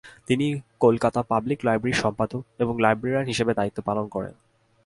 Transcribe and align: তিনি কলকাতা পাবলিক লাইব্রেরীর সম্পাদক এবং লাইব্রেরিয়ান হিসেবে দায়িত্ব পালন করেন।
তিনি 0.27 0.47
কলকাতা 0.79 1.21
পাবলিক 1.21 1.59
লাইব্রেরীর 1.65 2.01
সম্পাদক 2.03 2.41
এবং 2.59 2.73
লাইব্রেরিয়ান 2.81 3.25
হিসেবে 3.25 3.51
দায়িত্ব 3.53 3.79
পালন 3.81 4.05
করেন। 4.07 4.33